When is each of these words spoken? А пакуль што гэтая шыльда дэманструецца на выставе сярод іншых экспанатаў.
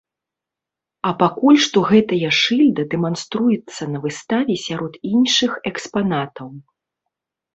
А 1.09 1.09
пакуль 1.19 1.59
што 1.65 1.77
гэтая 1.89 2.29
шыльда 2.37 2.85
дэманструецца 2.95 3.81
на 3.95 3.99
выставе 4.05 4.53
сярод 4.65 4.93
іншых 5.13 5.51
экспанатаў. 5.71 6.47